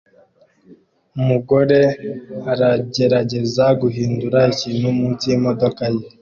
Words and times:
Umugore 1.19 1.79
aragerageza 2.51 3.65
guhindura 3.81 4.39
ikintu 4.53 4.87
munsi 4.97 5.23
yimodoka 5.31 5.83
ye 5.93 6.03